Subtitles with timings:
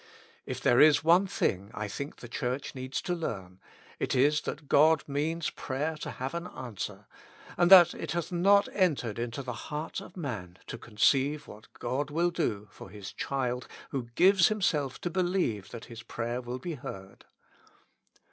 [0.47, 3.59] If there is one thing I think the Church needs to learn,
[3.99, 7.05] it is that God means prayer to have an answer,
[7.55, 12.09] and that it hath not entered into the heart of man to conceive what God
[12.09, 16.73] will do for His child who gives himself to believe that his prayer will be
[16.73, 17.25] heard.